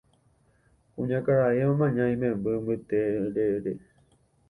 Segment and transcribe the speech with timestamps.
[0.93, 3.71] Kuñakarai omaña imemby mbyterére